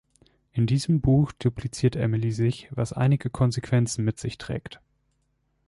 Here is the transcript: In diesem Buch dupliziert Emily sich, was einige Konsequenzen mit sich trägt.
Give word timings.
In 0.51 0.65
diesem 0.65 0.99
Buch 0.99 1.31
dupliziert 1.31 1.95
Emily 1.95 2.31
sich, 2.31 2.69
was 2.71 2.91
einige 2.91 3.29
Konsequenzen 3.29 4.03
mit 4.03 4.17
sich 4.19 4.39
trägt. 4.39 4.81